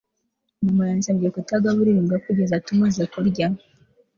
[0.65, 3.47] mama yansabye kutagaburira imbwa kugeza tumaze kurya